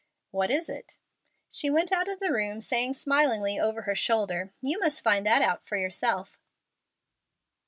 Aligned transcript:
"What 0.31 0.49
is 0.49 0.67
it?" 0.67 0.97
She 1.47 1.69
went 1.69 1.91
out 1.91 2.07
of 2.07 2.19
the 2.19 2.31
room, 2.31 2.59
saying 2.59 2.95
smilingly 2.95 3.59
over 3.59 3.83
her 3.83 3.93
shoulder, 3.93 4.51
"You 4.59 4.79
must 4.79 5.03
find 5.03 5.27
that 5.27 5.43
out 5.43 5.63
for 5.67 5.77
yourself." 5.77 6.39